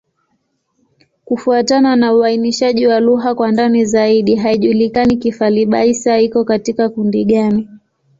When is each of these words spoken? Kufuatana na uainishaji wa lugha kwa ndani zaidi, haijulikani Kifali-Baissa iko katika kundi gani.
Kufuatana 1.25 1.95
na 1.95 2.13
uainishaji 2.13 2.87
wa 2.87 2.99
lugha 2.99 3.35
kwa 3.35 3.51
ndani 3.51 3.85
zaidi, 3.85 4.35
haijulikani 4.35 5.17
Kifali-Baissa 5.17 6.19
iko 6.21 6.43
katika 6.45 6.89
kundi 6.89 7.25
gani. 7.25 7.69